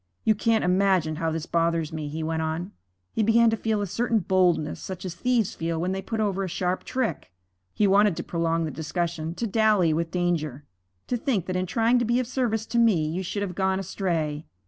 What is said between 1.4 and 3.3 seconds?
bothers me,' he went on. He